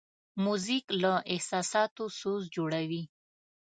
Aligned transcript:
موزیک 0.43 0.85
له 1.01 1.11
احساساتو 1.33 2.03
سوز 2.19 2.43
جوړوي. 2.55 3.03